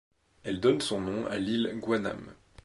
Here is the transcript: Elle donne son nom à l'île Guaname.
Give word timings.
Elle 0.43 0.59
donne 0.59 0.81
son 0.81 0.99
nom 0.99 1.27
à 1.27 1.37
l'île 1.37 1.73
Guaname. 1.77 2.33